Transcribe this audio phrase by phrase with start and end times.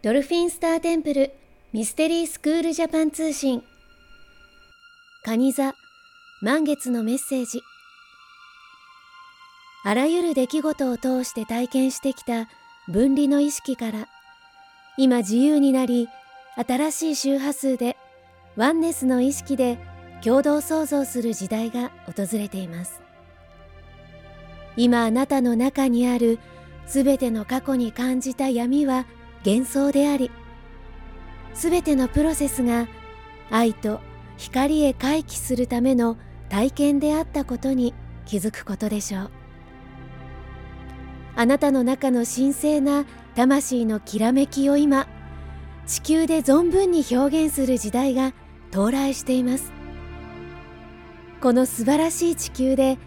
[0.00, 1.32] ドルフィンスターテンプル
[1.72, 3.64] ミステリースクールジャパン通信。
[5.24, 5.74] 蟹座
[6.40, 7.60] 満月のメッセージ。
[9.84, 12.48] あらゆる出来事を通して体験してきた
[12.86, 14.06] 分離の意識から
[14.96, 16.08] 今自由になり
[16.54, 17.96] 新しい周波数で
[18.54, 19.78] ワンネスの意識で
[20.22, 23.00] 共同創造する時代が訪れています。
[24.76, 26.38] 今あなたの中にある
[26.86, 29.04] すべての過去に感じた闇は
[29.44, 30.30] 幻想であり
[31.54, 32.88] すべてのプロセスが
[33.50, 34.00] 愛と
[34.36, 36.16] 光へ回帰するための
[36.48, 37.94] 体験であったことに
[38.26, 39.30] 気づくことでしょう。
[41.34, 45.06] あなたの中の神聖な魂のきらめきを今
[45.86, 48.34] 地球で存分に表現する時代が
[48.70, 49.72] 到来しています。
[51.40, 52.98] この素晴らしい地球で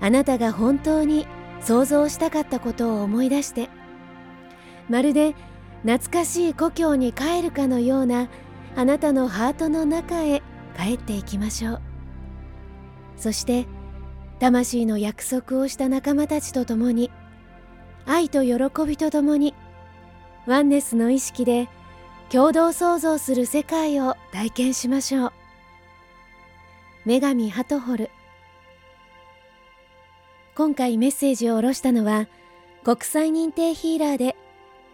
[0.00, 1.26] あなたが本当に
[1.60, 3.68] 想像したかったことを思い出して
[4.88, 5.34] まるで
[5.82, 8.28] 懐かしい故郷に帰るかのような
[8.76, 10.42] あなたのハートの中へ
[10.76, 11.80] 帰っていきましょう。
[13.16, 13.66] そして
[14.38, 17.10] 魂の約束をした仲間たちと共に
[18.06, 19.54] 愛と喜びと共に
[20.46, 21.68] ワンネスの意識で
[22.30, 25.32] 共同創造する世界を体験しましょう。
[27.06, 28.10] 女神ハトホル。
[30.54, 32.28] 今回メッセージを下ろしたのは
[32.84, 34.36] 国際認定ヒーラーで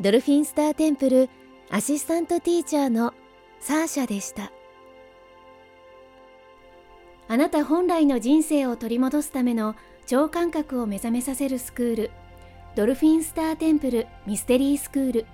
[0.01, 1.31] ドルフィンスターテンプル
[1.71, 3.15] アシスタントティーチャーの
[3.61, 4.51] サーシャでした。
[7.29, 12.11] あなた本来の人生を取り戻すための超感覚を目覚めさせるスクール
[12.77, 15.27] ドルフィンスターテンプルミステリースクール。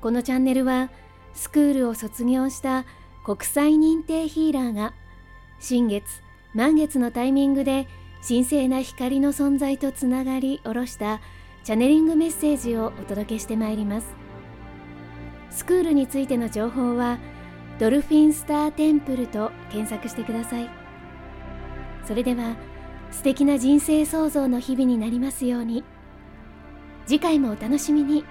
[0.00, 0.90] このチャンネルは
[1.34, 2.84] スクールを卒業した
[3.24, 4.94] 国際認定ヒーラーが
[5.60, 6.04] 新月
[6.54, 7.86] 満月のタイミングで
[8.26, 11.20] 神聖な光の存在とつながり下ろした
[11.64, 14.06] チャネリングメッセージをお届けしてまいります。
[15.50, 17.18] スクールについての情報は
[17.78, 20.68] ドルフィンスターテンプルと検索してください。
[22.04, 22.56] それでは
[23.12, 25.84] 素敵な人生創造の日々になりますように。
[27.06, 28.24] 次回もお楽しみに。